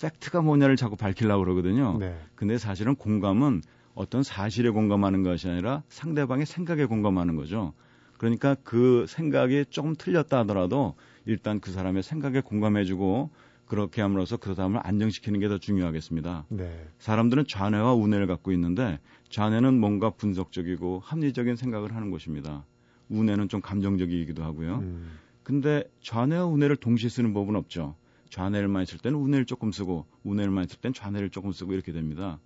[0.00, 1.98] 팩트가 뭐냐를 자꾸 밝히려고 그러거든요.
[1.98, 2.16] 네.
[2.36, 3.62] 근데 사실은 공감은
[3.96, 7.72] 어떤 사실에 공감하는 것이 아니라 상대방의 생각에 공감하는 거죠.
[8.16, 10.94] 그러니까 그 생각이 조금 틀렸다 하더라도
[11.26, 13.30] 일단 그 사람의 생각에 공감해주고
[13.66, 16.44] 그렇게 함으로써 그 사람을 안정시키는 게 더 중요하겠습니다.
[16.50, 16.86] 네.
[17.00, 22.64] 사람들은 좌뇌와 우뇌를 갖고 있는데 좌뇌는 뭔가 분석적이고 합리적인 생각을 하는 것입니다.
[23.08, 24.76] 우뇌는 좀 감정적이기도 하고요.
[24.76, 25.18] 음.
[25.50, 27.96] 근데 좌뇌와 우뇌를 동시에 쓰는 법은 없죠.
[28.28, 31.90] 좌뇌를 많이 쓸 때는 우뇌를 조금 쓰고 우뇌를 많이 쓸 때는 좌뇌를 조금 쓰고 이렇게
[31.90, 32.38] 됩니다.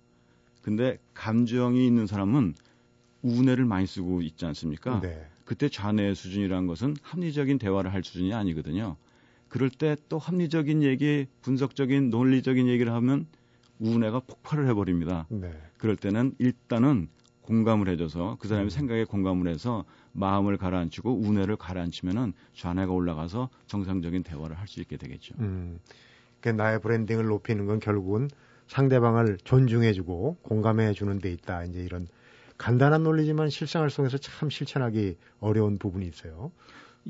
[0.63, 2.55] 근데 감정이 있는 사람은
[3.21, 5.01] 우뇌를 많이 쓰고 있지 않습니까?
[5.01, 5.23] 네.
[5.43, 8.97] 그때 좌뇌의 수준이라는 것은 합리적인 대화를 할 수준이 아니거든요.
[9.49, 13.27] 그럴 때 또 합리적인 얘기, 분석적인 논리적인 얘기를 하면
[13.77, 15.27] 우뇌가 폭발을 해버립니다.
[15.29, 15.53] 네.
[15.77, 17.09] 그럴 때는 일단은
[17.45, 18.69] 공감을 해줘서 그 사람의 음.
[18.69, 25.35] 생각에 공감을 해서 마음을 가라앉히고 우뇌를 가라앉히면은 좌뇌가 올라가서 정상적인 대화를 할 수 있게 되겠죠.
[25.39, 25.79] 음,
[26.41, 28.29] 그러니까 나의 브랜딩을 높이는 건 결국은
[28.67, 31.65] 상대방을 존중해주고 공감해주는 데 있다.
[31.65, 32.07] 이제 이런
[32.57, 36.51] 간단한 논리지만 실생활 속에서 참 실천하기 어려운 부분이 있어요.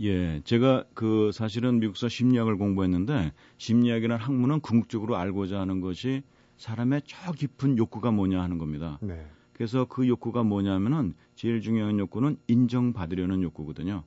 [0.02, 6.24] 예, 제가 그 사실은 미국서 심리학을 공부했는데 심리학이라는 학문은 궁극적으로 알고자 하는 것이
[6.58, 9.00] 사람의 저 깊은 욕구가 뭐냐 하는 겁니다.
[9.02, 9.26] 네.
[9.56, 14.04] 그래서 그 욕구가 뭐냐면은 제일 중요한 욕구는 인정받으려는 욕구거든요.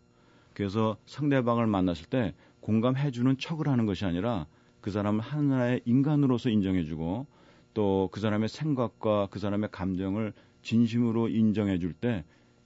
[0.53, 4.47] 그래서 상대방을 만났을 때 공감해주는 척을 하는 것이 아니라
[4.83, 7.27] 그 사람을 하나의 인간으로서 인정해주고
[7.75, 10.33] 또 그 사람의 생각과 그 사람의 감정을
[10.63, 12.25] 진심으로 인정해줄 때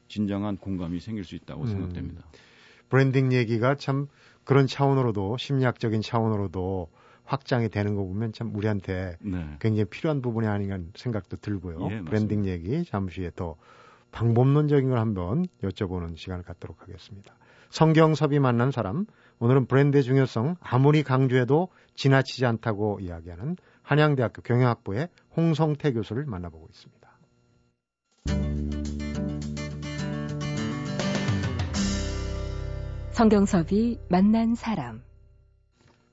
[0.08, 1.66] 진정한 공감이 생길 수 있다고 음.
[1.68, 2.24] 생각됩니다.
[2.88, 4.08] 브랜딩 얘기가 참
[4.44, 6.88] 그런 차원으로도 심리학적인 차원으로도
[7.24, 9.56] 확장이 되는 거 보면 참 우리한테 네.
[9.60, 11.88] 굉장히 필요한 부분이 아닌가 생각도 들고요.
[11.90, 13.56] 예, 브랜딩 얘기 잠시 후에 또
[14.10, 17.34] 방법론적인 걸 한번 여쭤보는 시간을 갖도록 하겠습니다.
[17.70, 19.06] 성경섭이 만난 사람,
[19.38, 27.02] 오늘은 브랜드의 중요성 아무리 강조해도 지나치지 않다고 이야기하는 한양대학교 경영학부의 홍성태 교수를 만나보고 있습니다.
[33.12, 35.02] 성경섭이 만난 사람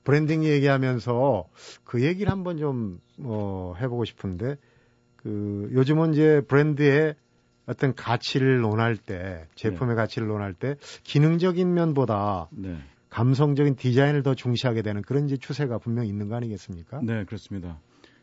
[0.04, 1.48] 브랜딩 얘기하면서
[1.84, 4.56] 그 얘기를 한번 좀 어, 해보고 싶은데
[5.16, 7.14] 그 요즘은 이제 브랜드의
[7.66, 10.02] 어떤 가치를 논할 때 제품의 네.
[10.02, 12.76] 가치를 논할 때 기능적인 면보다 네.
[13.10, 17.00] 감성적인 디자인을 더 중시하게 되는 그런 이제 추세가 분명히 있는 거 아니겠습니까?
[17.02, 17.78] 네, 그렇습니다.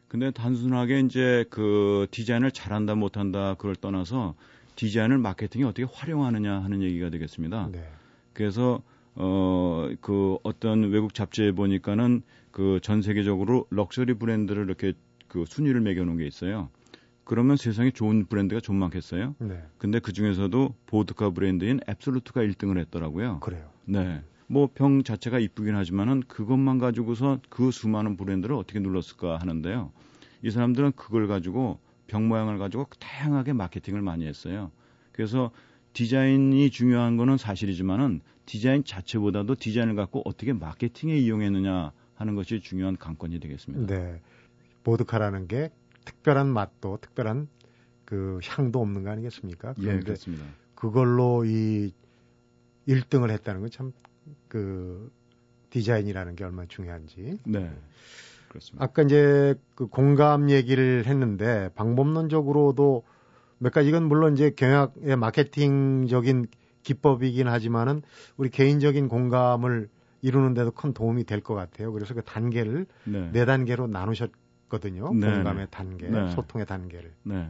[0.07, 4.35] 근데 단순하게 이제 그 디자인을 잘한다 못한다 그걸 떠나서
[4.75, 7.69] 디자인을 마케팅에 어떻게 활용하느냐 하는 얘기가 되겠습니다.
[7.71, 7.89] 네.
[8.33, 8.81] 그래서
[9.19, 14.93] 어, 그 어떤 외국 잡지에 보니까는 그 전 세계적으로 럭셔리 브랜드를 이렇게
[15.27, 16.69] 그 순위를 매겨 놓은 게 있어요.
[17.23, 19.35] 그러면 세상에 좋은 브랜드가 좀 많겠어요?
[19.39, 19.61] 네.
[19.77, 23.39] 근데 그 중에서도 보드카 브랜드인 앱솔루트가 1등을 했더라고요.
[23.41, 23.69] 그래요.
[23.85, 24.21] 네.
[24.47, 29.91] 뭐 병 자체가 이쁘긴 하지만은 그것만 가지고서 그 수많은 브랜드를 어떻게 눌렀을까 하는데요.
[30.43, 34.71] 이 사람들은 그걸 가지고 병 모양을 가지고 다양하게 마케팅을 많이 했어요.
[35.11, 35.51] 그래서
[35.97, 43.39] 디자인이 중요한 거는 사실이지만은 디자인 자체보다도 디자인을 갖고 어떻게 마케팅에 이용했느냐 하는 것이 중요한 관건이
[43.39, 43.91] 되겠습니다.
[43.91, 44.21] 네.
[44.83, 45.71] 보드카라는 게
[46.05, 47.47] 특별한 맛도 특별한
[48.05, 49.73] 그 향도 없는 거 아니겠습니까?
[49.79, 50.45] 예, 그렇습니다.
[50.75, 51.91] 그걸로 이
[52.87, 53.91] 1등을 했다는 건 참
[54.47, 55.11] 그
[55.71, 57.39] 디자인이라는 게 얼마나 중요한지.
[57.43, 57.71] 네.
[58.49, 58.83] 그렇습니다.
[58.83, 63.03] 아까 이제 그 공감 얘기를 했는데 방법론적으로도
[63.59, 66.47] 몇 가지 이건 물론 이제 경영의 마케팅적인
[66.83, 68.01] 기법이긴 하지만은
[68.37, 69.89] 우리 개인적인 공감을
[70.21, 71.91] 이루는데도 큰 도움이 될 것 같아요.
[71.93, 75.13] 그래서 그 단계를 네, 네 단계로 나누셨거든요.
[75.13, 75.67] 네, 공감의 네.
[75.69, 76.31] 단계, 네.
[76.31, 77.13] 소통의 단계를.
[77.23, 77.49] 네.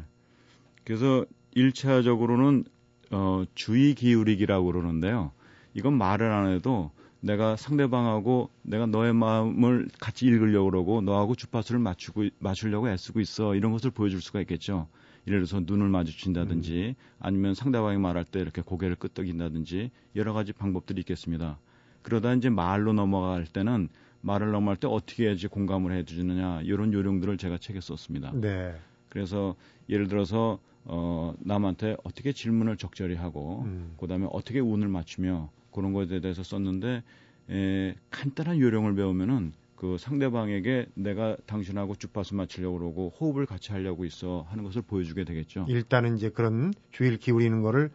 [0.83, 2.65] 그래서 1차적으로는
[3.11, 5.31] 어, 주의 기울이기라고 그러는데요.
[5.73, 12.25] 이건 말을 안 해도 내가 상대방하고 내가 너의 마음을 같이 읽으려고 그러고 너하고 주파수를 맞추고
[12.39, 14.87] 맞추려고 애쓰고 있어 이런 것을 보여줄 수가 있겠죠.
[15.27, 17.03] 예를 들어서 눈을 마주친다든지 음.
[17.19, 21.59] 아니면 상대방이 말할 때 이렇게 고개를 끄덕인다든지 여러 가지 방법들이 있겠습니다.
[22.01, 23.89] 그러다 이제 말로 넘어갈 때는
[24.21, 28.31] 말을 넘어갈 때 어떻게 해야지 공감을 해주느냐 이런 요령들을 제가 책에 썼습니다.
[28.33, 28.73] 네.
[29.09, 29.55] 그래서
[29.89, 33.93] 예를 들어서 어, 남한테 어떻게 질문을 적절히 하고 음.
[33.99, 37.03] 그다음에 어떻게 운을 맞추며 그런 것에 대해서 썼는데
[37.49, 44.45] 에, 간단한 요령을 배우면은 그 상대방에게 내가 당신하고 주파수 맞추려고 그러고 호흡을 같이 하려고 있어
[44.49, 45.65] 하는 것을 보여주게 되겠죠.
[45.69, 47.91] 일단은 이제 그런 주의를 기울이는 거를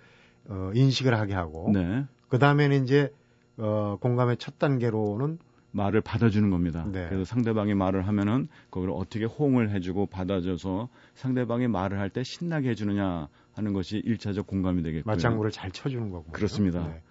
[0.49, 2.05] 어, 인식을 하게 하고 네.
[2.29, 3.13] 그 다음에는 이제
[3.59, 5.39] 어, 공감의 첫 단계로는
[5.73, 6.85] 말을 받아주는 겁니다.
[6.91, 7.07] 네.
[7.09, 13.29] 그래서 상대방이 말을 하면은 그걸 어떻게 호응을 해주고 받아줘서 상대방이 말을 할 때 신나게 해주느냐
[13.55, 15.11] 하는 것이 1차적 공감이 되겠고요.
[15.11, 16.31] 맞장구를 잘 쳐주는 거고.
[16.33, 16.87] 그렇습니다.
[16.87, 17.03] 네.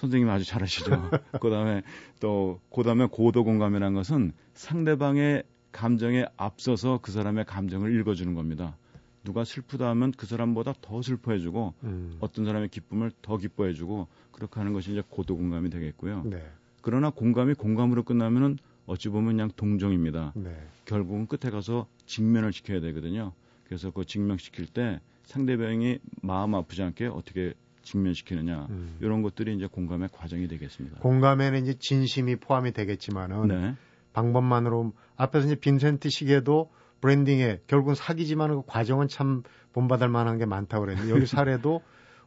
[0.00, 1.10] 선생님 아주 잘하시죠.
[1.42, 1.82] 그다음에
[2.20, 8.78] 또 그다음에 고도 공감이라는 것은 상대방의 감정에 앞서서 그 사람의 감정을 읽어주는 겁니다.
[9.24, 12.16] 누가 슬프다 하면 그 사람보다 더 슬퍼해주고 음.
[12.20, 16.22] 어떤 사람의 기쁨을 더 기뻐해주고 그렇게 하는 것이 이제 고도 공감이 되겠고요.
[16.24, 16.50] 네.
[16.80, 20.32] 그러나 공감이 공감으로 끝나면은 어찌 보면 그냥 동정입니다.
[20.34, 20.56] 네.
[20.86, 23.34] 결국은 끝에 가서 직면을 시켜야 되거든요.
[23.66, 28.96] 그래서 그 직면시킬 때 상대방이 마음 아프지 않게 어떻게 직면시키느냐 음.
[29.00, 31.00] 이런 것들이 이제 공감의 과정이 되겠습니다.
[31.00, 33.74] 공감에는 이제 진심이 포함이 되겠지만은 네.
[34.12, 40.84] 방법만으로 앞에서 이제 빈센트 시계도 브랜딩에 결국은 사기지만 그 과정은 참 본받을 만한 게 많다고
[40.84, 41.80] 그랬는데 여기 사례도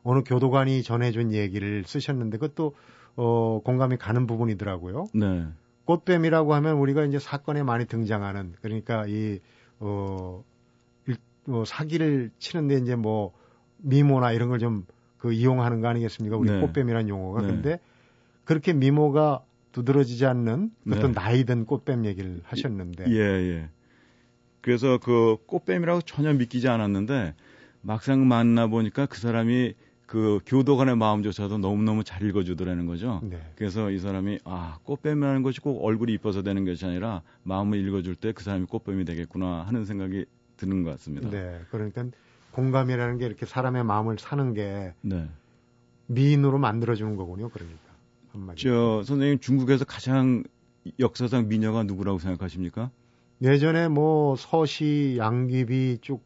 [0.04, 2.76] 어느 교도관이 전해준 얘기를 쓰셨는데 그것도
[3.16, 5.06] 어 공감이 가는 부분이더라고요.
[5.14, 5.48] 네.
[5.86, 9.40] 꽃뱀이라고 하면 우리가 이제 사건에 많이 등장하는 그러니까 이
[9.80, 10.44] 어,
[11.08, 13.34] 일, 어 사기를 치는데 이제 뭐
[13.78, 14.86] 미모나 이런 걸좀
[15.24, 16.36] 그 이용하는 거 아니겠습니까?
[16.36, 16.60] 우리 네.
[16.60, 17.42] 꽃뱀이라는 용어가.
[17.42, 17.48] 네.
[17.48, 17.80] 근데
[18.44, 21.22] 그렇게 미모가 두드러지지 않는 어떤 네.
[21.22, 23.06] 나이든 꽃뱀 얘기를 하셨는데.
[23.08, 23.70] 예, 예.
[24.60, 27.36] 그래서 그 꽃뱀이라고 전혀 믿기지 않았는데
[27.80, 29.76] 막상 만나 보니까 그 사람이
[30.08, 33.22] 그 교도관의 마음조차도 너무너무 잘 읽어주더라는 거죠.
[33.24, 33.40] 네.
[33.56, 38.34] 그래서 이 사람이 아 꽃뱀이라는 것이 꼭 얼굴이 이뻐서 되는 것이 아니라 마음을 읽어줄 때
[38.34, 40.26] 그 사람이 꽃뱀이 되겠구나 하는 생각이
[40.58, 41.30] 드는 것 같습니다.
[41.30, 42.08] 네, 그러니까
[42.54, 45.28] 공감이라는 게 이렇게 사람의 마음을 사는 게 네.
[46.08, 47.50] 미인으로 만들어주는 거군요.
[47.50, 47.80] 그러니까
[48.32, 48.64] 한마디.
[48.64, 50.44] 저 선생님 중국에서 가장
[51.00, 52.92] 역사상 미녀가 누구라고 생각하십니까?
[53.42, 56.24] 예전에 뭐 서시, 양귀비 쭉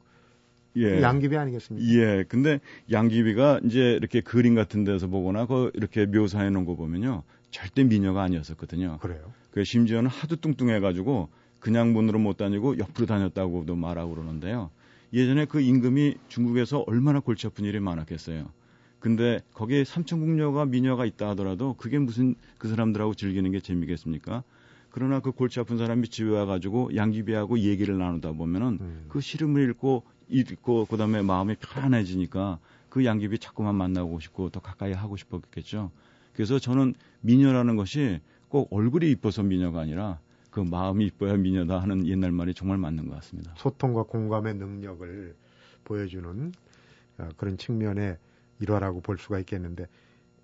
[0.76, 1.02] 예.
[1.02, 1.88] 양귀비 아니겠습니까?
[1.90, 2.24] 예.
[2.28, 2.60] 근데
[2.92, 7.24] 양귀비가 이제 이렇게 그림 같은 데서 보거나 그 이렇게 묘사해 놓은 거 보면요.
[7.50, 8.98] 절대 미녀가 아니었었거든요.
[9.02, 9.32] 그래요?
[9.52, 14.70] 그 심지어는 하도 뚱뚱해 가지고 그냥 문으로 못 다니고 옆으로 다녔다고도 말하고 그러는데요.
[15.14, 18.50] 예전에 그 임금이 중국에서 얼마나 골치 아픈 일이 많았겠어요.
[19.00, 24.44] 근데 거기에 삼천궁녀가 미녀가 있다 하더라도 그게 무슨 그 사람들하고 즐기는 게 재미겠습니까?
[24.90, 29.06] 그러나 그 골치 아픈 사람이 집에 와가지고 양귀비하고 얘기를 나누다 보면은 음.
[29.08, 35.16] 그 시름을 읽고 읽고 그다음에 마음이 편안해지니까 그 양귀비 자꾸만 만나고 싶고 더 가까이 하고
[35.16, 35.92] 싶었겠죠.
[36.34, 40.20] 그래서 저는 미녀라는 것이 꼭 얼굴이 이뻐서 미녀가 아니라
[40.58, 43.54] 그 마음이 이뻐야 미녀다 하는 옛날 말이 정말 맞는 것 같습니다.
[43.58, 45.36] 소통과 공감의 능력을
[45.84, 46.52] 보여주는
[47.20, 48.18] 어, 그런 측면의
[48.60, 49.86] 일화라고 볼 수가 있겠는데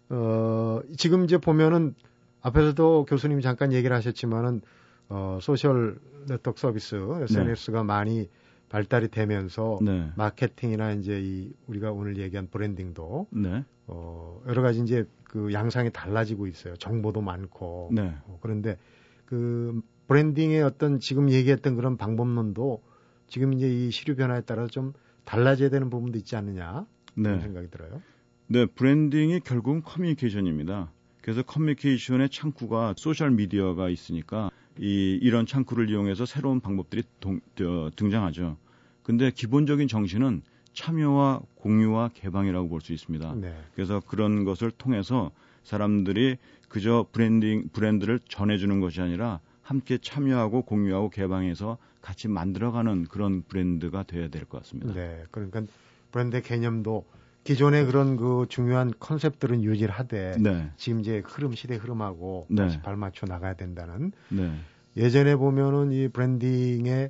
[0.10, 1.96] 어, 지금 이제 보면은
[2.42, 4.62] 앞에서도 교수님이 잠깐 얘기를 하셨지만은
[5.10, 5.98] 어, 소셜
[6.28, 7.84] 네트워크 서비스 SNS가 네.
[7.84, 8.30] 많이
[8.70, 10.12] 발달이 되면서 네.
[10.16, 13.66] 마케팅이나 이제 이 우리가 오늘 얘기한 브랜딩도 네.
[13.88, 16.76] 어, 여러 가지 이제 그 양상이 달라지고 있어요.
[16.76, 18.16] 정보도 많고 네.
[18.26, 18.78] 어, 그런데
[19.26, 19.82] 그
[20.14, 22.84] 브랜딩의 어떤 지금 얘기했던 그런 방법론도
[23.28, 24.94] 지금 이제 이 시류 변화에 따라서 좀
[25.26, 27.42] 달라져야 되는 부분도 있지 않느냐 그런 네.
[27.42, 28.00] 생각이 들어요.
[28.46, 30.92] 네, 브랜딩이 결국은 커뮤니케이션입니다.
[31.24, 38.58] 그래서 커뮤니케이션의 창구가 소셜 미디어가 있으니까 이 이런 창구를 이용해서 새로운 방법들이 동, 저, 등장하죠.
[39.02, 43.34] 근데 기본적인 정신은 참여와 공유와 개방이라고 볼 수 있습니다.
[43.36, 43.56] 네.
[43.74, 45.32] 그래서 그런 것을 통해서
[45.64, 46.38] 사람들이
[46.70, 54.28] 그저 브랜딩 브랜드를 전해주는 것이 아니라 함께 참여하고 공유하고 개방해서 같이 만들어가는 그런 브랜드가 돼야
[54.28, 54.94] 될 것 같습니다.
[54.94, 55.64] 네, 그러니까
[56.12, 57.06] 브랜드 개념도
[57.46, 60.70] 기존의 그런 그 중요한 컨셉들은 유지를 하되 네.
[60.78, 62.64] 지금 이제 흐름 시대 흐름하고 네.
[62.64, 64.52] 다시 발맞춰 나가야 된다는 네.
[64.96, 67.10] 예전에 보면은 이 브랜딩의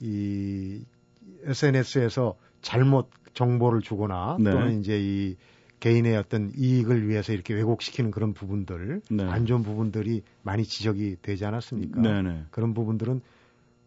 [0.00, 0.84] 이
[1.44, 4.50] SNS에서 잘못 정보를 주거나 네.
[4.50, 5.36] 또는 이제 이
[5.84, 9.24] 개인의 어떤 이익을 위해서 이렇게 왜곡시키는 그런 부분들, 네.
[9.24, 12.00] 안 좋은 부분들이 많이 지적이 되지 않았습니까?
[12.00, 12.22] 네네.
[12.22, 12.42] 네.
[12.50, 13.20] 그런 부분들은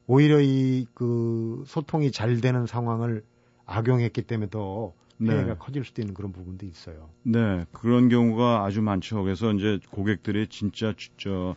[0.05, 3.23] 오히려 이 그 소통이 잘 되는 상황을
[3.65, 5.55] 악용했기 때문에 더 피해가 네.
[5.57, 7.09] 커질 수도 있는 그런 부분도 있어요.
[7.23, 9.23] 네, 그런 경우가 아주 많죠.
[9.23, 11.55] 그래서 이제 고객들이 진짜 저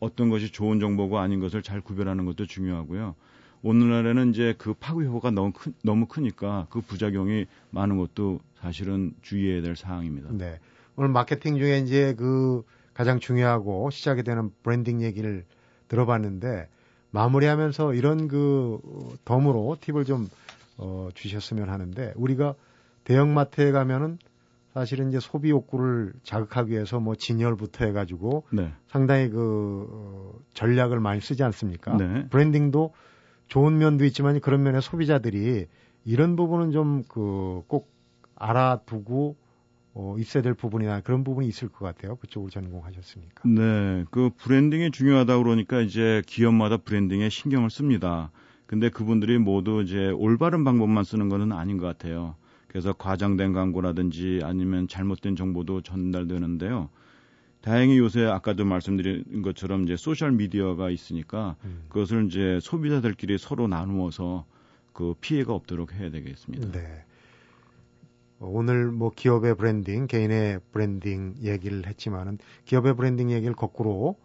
[0.00, 3.14] 어떤 것이 좋은 정보가 아닌 것을 잘 구별하는 것도 중요하고요.
[3.62, 9.62] 오늘날에는 이제 그 파급 효과가 너무 큰, 너무 크니까 그 부작용이 많은 것도 사실은 주의해야
[9.62, 10.30] 될 사항입니다.
[10.32, 10.58] 네.
[10.96, 12.62] 오늘 마케팅 중에 이제 그
[12.94, 15.44] 가장 중요하고 시작이 되는 브랜딩 얘기를
[15.88, 16.68] 들어봤는데
[17.10, 18.78] 마무리하면서 이런 그
[19.24, 20.28] 덤으로 팁을 좀
[20.76, 22.54] 어, 주셨으면 하는데 우리가
[23.04, 24.18] 대형마트에 가면은
[24.74, 28.72] 사실은 이제 소비 욕구를 자극하기 위해서 뭐 진열부터 해가지고 네.
[28.86, 31.96] 상당히 그 어, 전략을 많이 쓰지 않습니까?
[31.96, 32.28] 네.
[32.28, 32.92] 브랜딩도
[33.48, 35.66] 좋은 면도 있지만 그런 면에 소비자들이
[36.04, 37.90] 이런 부분은 좀 그 꼭
[38.36, 39.36] 알아두고
[39.94, 42.16] 어, 있어야 될 부분이나 그런 부분이 있을 것 같아요.
[42.16, 43.48] 그쪽을 전공하셨으니까.
[43.48, 48.30] 네, 그 브랜딩이 중요하다 그러니까 이제 기업마다 브랜딩에 신경을 씁니다.
[48.66, 52.36] 근데 그분들이 모두 이제 올바른 방법만 쓰는 거는 아닌 것 같아요.
[52.68, 56.90] 그래서 과장된 광고라든지 아니면 잘못된 정보도 전달되는데요.
[57.68, 61.84] 다행히 요새 아까도 말씀드린 것처럼 이제 소셜 미디어가 있으니까 음.
[61.90, 64.46] 그것을 이제 소비자들끼리 서로 나누어서
[64.94, 66.72] 그 피해가 없도록 해야 되겠습니다.
[66.72, 67.04] 네.
[68.40, 74.16] 오늘 뭐 기업의 브랜딩, 개인의 브랜딩 얘기를 했지만은 기업의 브랜딩 얘기를 거꾸로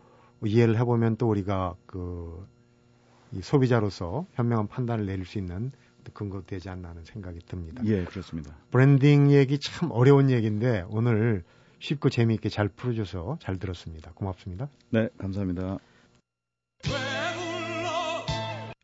[0.46, 2.48] 이해를 해보면 또 우리가 그
[3.42, 5.74] 소비자로서 현명한 판단을 내릴 수 있는
[6.14, 7.84] 근거 되지 않나 하는 생각이 듭니다.
[7.88, 8.56] 예, 그렇습니다.
[8.72, 11.44] 브랜딩 얘기 참 어려운 얘기인데 오늘
[11.84, 14.12] 쉽고 재미있게 잘 풀어줘서 잘 들었습니다.
[14.14, 14.70] 고맙습니다.
[14.90, 15.80] 네, 감사합니다.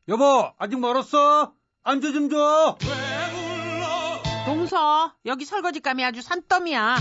[0.10, 1.54] 여보, 아직 멀었어?
[1.84, 2.78] 안주 좀 줘.
[4.46, 6.98] 동서, 여기 설거지감이 아주 산더미야.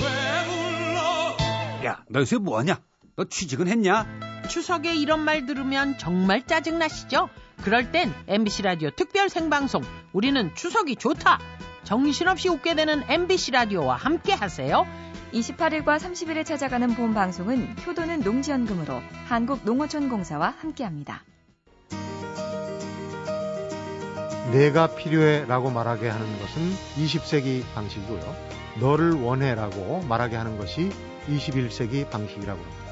[1.85, 2.81] 야, 너 요새 뭐하냐?
[3.17, 4.07] 너 취직은 했냐?
[4.49, 7.29] 추석에 이런 말 들으면 정말 짜증나시죠?
[7.65, 9.83] 그럴 땐 MBC 라디오 특별 생방송
[10.13, 11.41] 우리는 추석이 좋다.
[11.89, 14.87] 정신없이 웃게 되는 MBC 라디오와 함께 하세요.
[15.33, 21.25] 28일과 30일에 찾아가는 본 방송은 효도는 농지연금으로 한국농어촌공사와 함께합니다.
[24.53, 28.37] 내가 필요해라고 말하게 하는 것은 20세기 방식이고요.
[28.81, 30.91] 너를 원해라고 말하게 하는 것이
[31.27, 32.85] 21세기 방식이라고 합니다.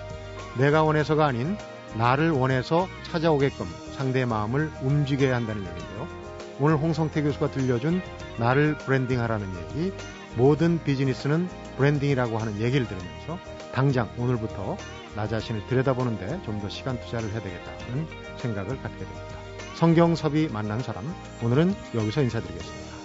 [0.56, 1.58] 내가 원해서가 아닌
[1.98, 3.66] 나를 원해서 찾아오게끔
[3.98, 6.25] 상대의 마음을 움직여야 한다는 얘기인데요.
[6.58, 8.00] 오늘 홍성태 교수가 들려준
[8.38, 9.92] 나를 branding하라는 얘기,
[10.36, 13.38] 모든 비즈니스는 branding이라고 하는 얘기를 들으면서
[13.72, 14.76] 당장 오늘부터
[15.14, 18.06] 나 자신을 들여다보는데 좀 더 시간 투자를 해야 되겠다는
[18.38, 19.36] 생각을 갖게 됩니다.
[19.76, 21.04] 성경섭이 만난 사람,
[21.42, 22.95] 오늘은 여기서 인사드리겠습니다.